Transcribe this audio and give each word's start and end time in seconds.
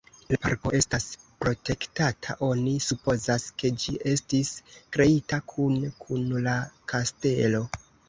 La 0.29 0.37
parko 0.43 0.69
estas 0.77 1.03
protektata, 1.43 2.37
oni 2.49 2.73
supozas, 2.87 3.47
ke 3.61 3.73
ĝi 3.85 3.95
estis 4.15 4.53
kreita 4.97 5.43
kune 5.55 5.95
kun 6.05 6.29
la 6.51 6.61
kastelo. 6.95 7.67